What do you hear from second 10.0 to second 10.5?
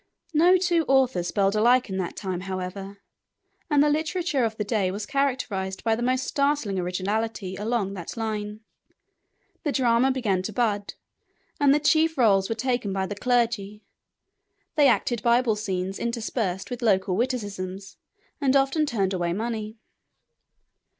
began